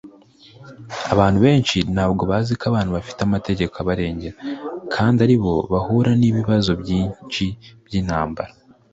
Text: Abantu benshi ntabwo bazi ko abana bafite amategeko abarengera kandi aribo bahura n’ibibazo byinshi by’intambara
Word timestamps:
Abantu 1.13 1.37
benshi 1.45 1.77
ntabwo 1.93 2.21
bazi 2.31 2.51
ko 2.59 2.63
abana 2.69 2.89
bafite 2.97 3.19
amategeko 3.23 3.73
abarengera 3.77 4.37
kandi 4.93 5.17
aribo 5.25 5.53
bahura 5.71 6.11
n’ibibazo 6.19 6.71
byinshi 6.81 7.45
by’intambara 7.85 8.51